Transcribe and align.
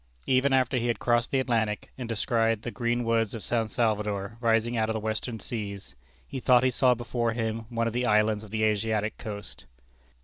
Even 0.25 0.51
after 0.51 0.77
he 0.77 0.87
had 0.87 0.97
crossed 0.97 1.29
the 1.29 1.39
Atlantic, 1.39 1.91
and 1.95 2.09
descried 2.09 2.63
the 2.63 2.71
green 2.71 3.03
woods 3.03 3.35
of 3.35 3.43
San 3.43 3.69
Salvador 3.69 4.35
rising 4.41 4.75
out 4.75 4.89
of 4.89 4.93
the 4.95 4.99
western 4.99 5.39
seas, 5.39 5.93
he 6.27 6.39
thought 6.39 6.63
he 6.63 6.71
saw 6.71 6.95
before 6.95 7.33
him 7.33 7.67
one 7.69 7.85
of 7.85 7.93
the 7.93 8.07
islands 8.07 8.43
of 8.43 8.49
the 8.49 8.63
Asiatic 8.63 9.19
coast. 9.19 9.67